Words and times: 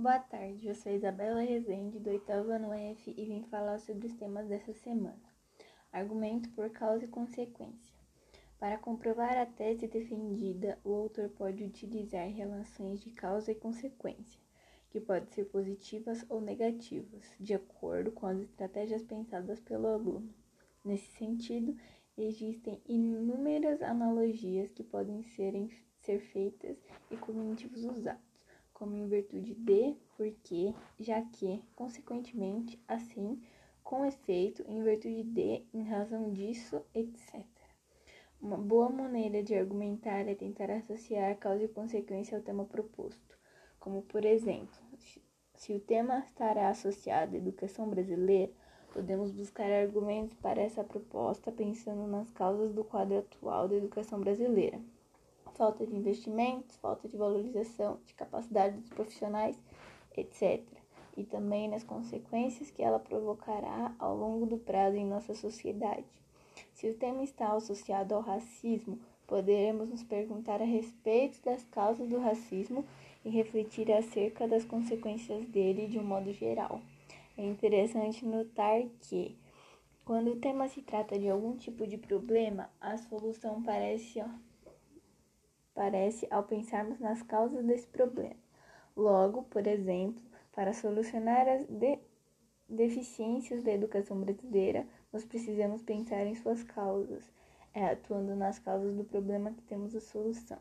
Boa 0.00 0.18
tarde, 0.18 0.66
eu 0.66 0.74
sou 0.74 0.90
Isabela 0.90 1.42
Rezende, 1.42 1.98
do 1.98 2.08
oitavo 2.08 2.50
ano 2.52 2.72
F, 2.72 3.14
e 3.14 3.22
vim 3.26 3.42
falar 3.42 3.78
sobre 3.78 4.06
os 4.06 4.14
temas 4.14 4.48
dessa 4.48 4.72
semana. 4.72 5.20
Argumento 5.92 6.48
por 6.52 6.70
causa 6.70 7.04
e 7.04 7.08
consequência. 7.08 7.94
Para 8.58 8.78
comprovar 8.78 9.36
a 9.36 9.44
tese 9.44 9.86
defendida, 9.86 10.78
o 10.84 10.94
autor 10.94 11.28
pode 11.28 11.62
utilizar 11.62 12.26
relações 12.30 13.02
de 13.02 13.10
causa 13.10 13.52
e 13.52 13.54
consequência, 13.54 14.40
que 14.88 14.98
podem 14.98 15.28
ser 15.28 15.44
positivas 15.50 16.24
ou 16.30 16.40
negativas, 16.40 17.30
de 17.38 17.52
acordo 17.52 18.10
com 18.10 18.26
as 18.26 18.38
estratégias 18.38 19.02
pensadas 19.02 19.60
pelo 19.60 19.86
aluno. 19.86 20.32
Nesse 20.82 21.12
sentido, 21.18 21.76
existem 22.16 22.80
inúmeras 22.88 23.82
analogias 23.82 24.72
que 24.72 24.82
podem 24.82 25.22
ser 25.24 26.20
feitas 26.32 26.78
e 27.10 27.18
cognitivos 27.18 27.84
usados 27.84 28.29
como 28.80 28.96
em 28.96 29.06
virtude 29.06 29.54
de, 29.56 29.94
porque, 30.16 30.74
já 30.98 31.20
que, 31.20 31.62
consequentemente, 31.76 32.82
assim, 32.88 33.38
com 33.84 34.06
efeito, 34.06 34.64
em 34.66 34.82
virtude 34.82 35.22
de, 35.22 35.62
em 35.74 35.82
razão 35.82 36.32
disso, 36.32 36.80
etc. 36.94 37.44
Uma 38.40 38.56
boa 38.56 38.88
maneira 38.88 39.42
de 39.42 39.54
argumentar 39.54 40.26
é 40.26 40.34
tentar 40.34 40.70
associar 40.70 41.36
causa 41.36 41.64
e 41.64 41.68
consequência 41.68 42.38
ao 42.38 42.42
tema 42.42 42.64
proposto, 42.64 43.38
como 43.78 44.00
por 44.00 44.24
exemplo, 44.24 44.80
se 45.54 45.74
o 45.74 45.80
tema 45.80 46.20
estará 46.20 46.70
associado 46.70 47.34
à 47.34 47.38
educação 47.38 47.86
brasileira, 47.86 48.50
podemos 48.94 49.30
buscar 49.30 49.70
argumentos 49.70 50.34
para 50.38 50.62
essa 50.62 50.82
proposta 50.82 51.52
pensando 51.52 52.06
nas 52.06 52.30
causas 52.30 52.72
do 52.72 52.82
quadro 52.82 53.18
atual 53.18 53.68
da 53.68 53.76
educação 53.76 54.18
brasileira 54.18 54.80
falta 55.60 55.86
de 55.86 55.94
investimentos, 55.94 56.74
falta 56.76 57.06
de 57.06 57.18
valorização 57.18 57.98
de 58.06 58.14
capacidade 58.14 58.78
dos 58.78 58.88
profissionais, 58.88 59.62
etc. 60.16 60.62
E 61.14 61.22
também 61.22 61.68
nas 61.68 61.84
consequências 61.84 62.70
que 62.70 62.82
ela 62.82 62.98
provocará 62.98 63.94
ao 63.98 64.16
longo 64.16 64.46
do 64.46 64.56
prazo 64.56 64.96
em 64.96 65.04
nossa 65.04 65.34
sociedade. 65.34 66.06
Se 66.72 66.88
o 66.88 66.94
tema 66.94 67.22
está 67.22 67.52
associado 67.52 68.14
ao 68.14 68.22
racismo, 68.22 68.98
poderemos 69.26 69.90
nos 69.90 70.02
perguntar 70.02 70.62
a 70.62 70.64
respeito 70.64 71.44
das 71.44 71.62
causas 71.64 72.08
do 72.08 72.18
racismo 72.18 72.82
e 73.22 73.28
refletir 73.28 73.92
acerca 73.92 74.48
das 74.48 74.64
consequências 74.64 75.44
dele 75.44 75.88
de 75.88 75.98
um 75.98 76.04
modo 76.04 76.32
geral. 76.32 76.80
É 77.36 77.44
interessante 77.44 78.24
notar 78.24 78.80
que, 79.02 79.36
quando 80.06 80.30
o 80.30 80.36
tema 80.36 80.68
se 80.68 80.80
trata 80.80 81.18
de 81.18 81.28
algum 81.28 81.54
tipo 81.54 81.86
de 81.86 81.98
problema, 81.98 82.70
a 82.80 82.96
solução 82.96 83.62
parece 83.62 84.20
parece 85.80 86.28
ao 86.30 86.42
pensarmos 86.42 87.00
nas 87.00 87.22
causas 87.22 87.64
desse 87.64 87.86
problema. 87.86 88.36
Logo, 88.94 89.44
por 89.44 89.66
exemplo, 89.66 90.22
para 90.52 90.74
solucionar 90.74 91.48
as 91.48 91.66
de 91.68 91.98
deficiências 92.68 93.62
da 93.62 93.72
educação 93.72 94.20
brasileira, 94.20 94.86
nós 95.10 95.24
precisamos 95.24 95.80
pensar 95.80 96.26
em 96.26 96.34
suas 96.34 96.62
causas, 96.62 97.24
é, 97.72 97.86
atuando 97.86 98.36
nas 98.36 98.58
causas 98.58 98.94
do 98.94 99.04
problema 99.04 99.54
que 99.54 99.62
temos 99.62 99.96
a 99.96 100.02
solução. 100.02 100.58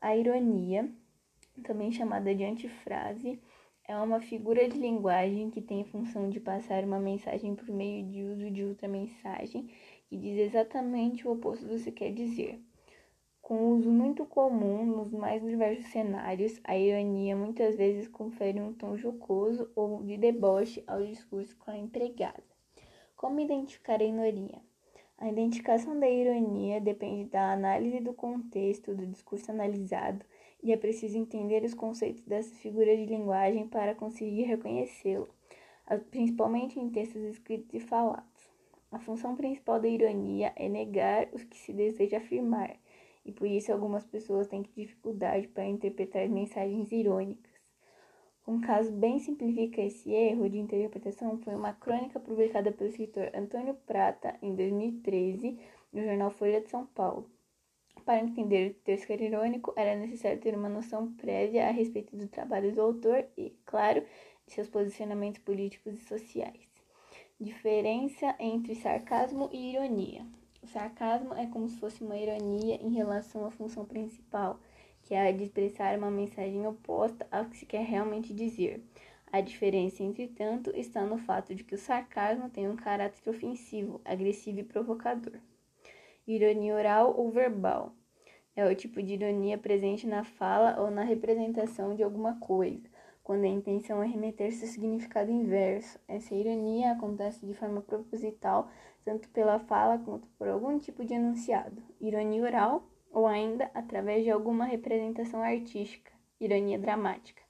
A 0.00 0.16
ironia, 0.16 0.88
também 1.60 1.92
chamada 1.92 2.34
de 2.34 2.44
antifrase, 2.44 3.40
é 3.86 3.96
uma 3.96 4.20
figura 4.20 4.68
de 4.68 4.78
linguagem 4.78 5.50
que 5.50 5.60
tem 5.60 5.82
a 5.82 5.86
função 5.86 6.30
de 6.30 6.38
passar 6.38 6.84
uma 6.84 7.00
mensagem 7.00 7.54
por 7.54 7.68
meio 7.68 8.06
de 8.06 8.22
uso 8.22 8.50
de 8.50 8.64
outra 8.64 8.86
mensagem 8.86 9.68
que 10.08 10.16
diz 10.16 10.38
exatamente 10.38 11.26
o 11.26 11.32
oposto 11.32 11.64
do 11.64 11.70
que 11.74 11.78
se 11.80 11.92
quer 11.92 12.12
dizer. 12.12 12.60
Com 13.42 13.72
uso 13.72 13.90
muito 13.90 14.24
comum 14.24 14.86
nos 14.86 15.12
mais 15.12 15.42
diversos 15.42 15.86
cenários, 15.86 16.60
a 16.62 16.78
ironia 16.78 17.34
muitas 17.34 17.76
vezes 17.76 18.06
confere 18.06 18.60
um 18.60 18.72
tom 18.72 18.96
jocoso 18.96 19.68
ou 19.74 20.04
de 20.04 20.16
deboche 20.16 20.84
ao 20.86 21.04
discurso 21.04 21.56
com 21.56 21.72
a 21.72 21.76
empregada. 21.76 22.44
Como 23.16 23.40
identificar 23.40 24.00
a 24.00 24.04
ironia? 24.04 24.62
A 25.18 25.28
identificação 25.28 25.98
da 25.98 26.08
ironia 26.08 26.80
depende 26.80 27.28
da 27.28 27.52
análise 27.52 27.98
do 27.98 28.14
contexto 28.14 28.94
do 28.94 29.04
discurso 29.04 29.50
analisado 29.50 30.24
e 30.62 30.72
é 30.72 30.76
preciso 30.76 31.18
entender 31.18 31.64
os 31.64 31.74
conceitos 31.74 32.22
dessa 32.24 32.54
figura 32.56 32.96
de 32.96 33.06
linguagem 33.06 33.66
para 33.66 33.94
conseguir 33.94 34.42
reconhecê-lo, 34.42 35.28
principalmente 36.10 36.78
em 36.78 36.90
textos 36.90 37.22
escritos 37.22 37.72
e 37.74 37.80
falados. 37.80 38.50
A 38.90 38.98
função 38.98 39.36
principal 39.36 39.80
da 39.80 39.88
ironia 39.88 40.52
é 40.56 40.68
negar 40.68 41.28
os 41.32 41.44
que 41.44 41.56
se 41.56 41.72
deseja 41.72 42.18
afirmar, 42.18 42.76
e 43.24 43.32
por 43.32 43.46
isso 43.46 43.72
algumas 43.72 44.04
pessoas 44.04 44.48
têm 44.48 44.62
dificuldade 44.62 45.48
para 45.48 45.64
interpretar 45.64 46.28
mensagens 46.28 46.90
irônicas. 46.90 47.50
Um 48.46 48.60
caso 48.60 48.90
bem 48.90 49.20
simplifica 49.20 49.80
esse 49.80 50.10
erro 50.10 50.48
de 50.48 50.58
interpretação 50.58 51.38
foi 51.38 51.54
uma 51.54 51.72
crônica 51.72 52.18
publicada 52.18 52.72
pelo 52.72 52.90
escritor 52.90 53.30
Antônio 53.32 53.74
Prata 53.86 54.36
em 54.42 54.54
2013 54.56 55.56
no 55.92 56.02
jornal 56.02 56.30
Folha 56.30 56.60
de 56.60 56.68
São 56.68 56.84
Paulo. 56.86 57.30
Para 58.04 58.20
entender 58.20 58.70
o 58.70 58.74
texto 58.74 59.06
que 59.06 59.12
era 59.12 59.22
irônico, 59.22 59.72
era 59.76 59.96
necessário 59.96 60.40
ter 60.40 60.54
uma 60.54 60.68
noção 60.68 61.12
prévia 61.14 61.68
a 61.68 61.70
respeito 61.70 62.16
do 62.16 62.26
trabalho 62.26 62.74
do 62.74 62.80
autor 62.80 63.24
e, 63.36 63.54
claro, 63.64 64.02
de 64.46 64.52
seus 64.52 64.68
posicionamentos 64.68 65.40
políticos 65.42 65.94
e 65.94 66.04
sociais. 66.04 66.68
Diferença 67.40 68.34
entre 68.38 68.74
sarcasmo 68.74 69.48
e 69.52 69.72
ironia. 69.72 70.26
O 70.62 70.66
sarcasmo 70.66 71.34
é 71.34 71.46
como 71.46 71.68
se 71.68 71.78
fosse 71.78 72.02
uma 72.02 72.16
ironia 72.16 72.76
em 72.76 72.92
relação 72.92 73.46
à 73.46 73.50
função 73.50 73.84
principal 73.84 74.58
que 75.02 75.14
é 75.14 75.28
a 75.28 75.32
de 75.32 75.44
expressar 75.44 75.96
uma 75.98 76.10
mensagem 76.10 76.66
oposta 76.66 77.26
ao 77.30 77.46
que 77.46 77.56
se 77.56 77.66
quer 77.66 77.84
realmente 77.84 78.34
dizer. 78.34 78.82
A 79.32 79.40
diferença, 79.40 80.02
entretanto, 80.02 80.70
está 80.74 81.04
no 81.04 81.18
fato 81.18 81.54
de 81.54 81.62
que 81.62 81.74
o 81.74 81.78
sarcasmo 81.78 82.50
tem 82.50 82.68
um 82.68 82.76
caráter 82.76 83.28
ofensivo, 83.28 84.00
agressivo 84.04 84.60
e 84.60 84.64
provocador. 84.64 85.40
Ironia 86.32 86.76
oral 86.76 87.12
ou 87.18 87.28
verbal 87.28 87.92
é 88.54 88.64
o 88.64 88.72
tipo 88.72 89.02
de 89.02 89.14
ironia 89.14 89.58
presente 89.58 90.06
na 90.06 90.22
fala 90.22 90.80
ou 90.80 90.88
na 90.88 91.02
representação 91.02 91.92
de 91.92 92.04
alguma 92.04 92.38
coisa, 92.38 92.88
quando 93.24 93.42
a 93.42 93.48
intenção 93.48 94.00
é 94.00 94.06
remeter 94.06 94.52
seu 94.52 94.68
significado 94.68 95.28
inverso. 95.32 95.98
Essa 96.06 96.32
ironia 96.32 96.92
acontece 96.92 97.44
de 97.44 97.52
forma 97.52 97.82
proposital, 97.82 98.70
tanto 99.04 99.28
pela 99.30 99.58
fala 99.58 99.98
quanto 99.98 100.28
por 100.38 100.46
algum 100.46 100.78
tipo 100.78 101.04
de 101.04 101.14
enunciado. 101.14 101.82
Ironia 102.00 102.44
oral 102.44 102.88
ou 103.10 103.26
ainda 103.26 103.68
através 103.74 104.22
de 104.22 104.30
alguma 104.30 104.66
representação 104.66 105.42
artística, 105.42 106.12
ironia 106.38 106.78
dramática, 106.78 107.42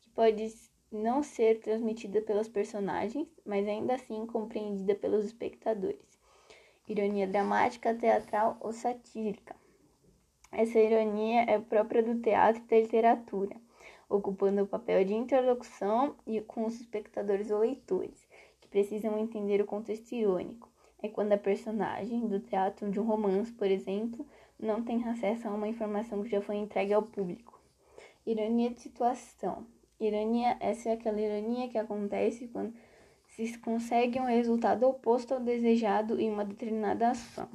que 0.00 0.10
pode 0.10 0.54
não 0.92 1.24
ser 1.24 1.58
transmitida 1.58 2.22
pelos 2.22 2.48
personagens, 2.48 3.26
mas 3.44 3.66
ainda 3.66 3.96
assim 3.96 4.24
compreendida 4.26 4.94
pelos 4.94 5.24
espectadores. 5.24 6.17
Ironia 6.88 7.26
dramática, 7.26 7.94
teatral 7.94 8.56
ou 8.60 8.72
satírica. 8.72 9.54
Essa 10.50 10.78
ironia 10.78 11.42
é 11.42 11.58
própria 11.58 12.02
do 12.02 12.18
teatro 12.22 12.62
e 12.62 12.66
da 12.66 12.80
literatura, 12.80 13.54
ocupando 14.08 14.62
o 14.62 14.66
papel 14.66 15.04
de 15.04 15.12
interlocução 15.12 16.16
e 16.26 16.40
com 16.40 16.64
os 16.64 16.80
espectadores 16.80 17.50
ou 17.50 17.58
leitores, 17.58 18.26
que 18.58 18.68
precisam 18.68 19.18
entender 19.18 19.60
o 19.60 19.66
contexto 19.66 20.12
irônico. 20.12 20.70
é 21.02 21.08
quando 21.08 21.32
a 21.32 21.38
personagem 21.38 22.26
do 22.26 22.40
teatro 22.40 22.90
de 22.90 22.98
um 22.98 23.04
romance, 23.04 23.52
por 23.52 23.70
exemplo, 23.70 24.26
não 24.58 24.82
tem 24.82 25.04
acesso 25.04 25.46
a 25.46 25.50
uma 25.50 25.68
informação 25.68 26.22
que 26.22 26.30
já 26.30 26.40
foi 26.40 26.56
entregue 26.56 26.94
ao 26.94 27.02
público. 27.02 27.60
Ironia 28.26 28.70
de 28.70 28.80
situação. 28.80 29.66
Ironia, 30.00 30.56
essa 30.58 30.88
é 30.88 30.92
aquela 30.92 31.20
ironia 31.20 31.68
que 31.68 31.76
acontece 31.76 32.48
quando 32.48 32.74
se 33.46 33.58
consegue 33.58 34.18
um 34.18 34.24
resultado 34.24 34.82
oposto 34.84 35.34
ao 35.34 35.40
desejado 35.40 36.18
em 36.18 36.28
uma 36.30 36.44
determinada 36.44 37.10
ação. 37.10 37.48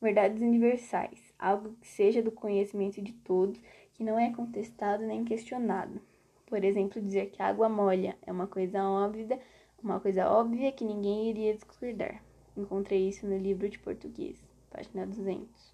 Verdades 0.00 0.42
universais, 0.42 1.34
algo 1.38 1.74
que 1.80 1.86
seja 1.86 2.20
do 2.22 2.32
conhecimento 2.32 3.02
de 3.02 3.12
todos, 3.12 3.60
que 3.92 4.02
não 4.02 4.18
é 4.18 4.32
contestado 4.32 5.04
nem 5.04 5.22
questionado. 5.24 6.00
Por 6.46 6.64
exemplo, 6.64 7.02
dizer 7.02 7.30
que 7.30 7.42
água 7.42 7.68
molha 7.68 8.16
é 8.22 8.32
uma 8.32 8.46
coisa 8.46 8.82
óbvia, 8.84 9.38
uma 9.82 10.00
coisa 10.00 10.30
óbvia 10.30 10.72
que 10.72 10.84
ninguém 10.84 11.28
iria 11.28 11.54
discordar. 11.54 12.24
Encontrei 12.56 13.06
isso 13.08 13.26
no 13.26 13.36
livro 13.36 13.68
de 13.68 13.78
português, 13.78 14.42
página 14.70 15.06
200. 15.06 15.73